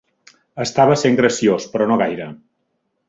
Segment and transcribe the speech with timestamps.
[0.63, 2.31] Estava sent graciós, però no gaire.